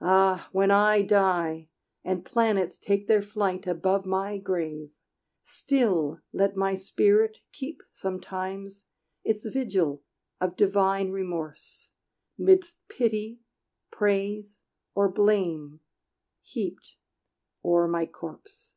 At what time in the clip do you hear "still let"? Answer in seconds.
5.44-6.56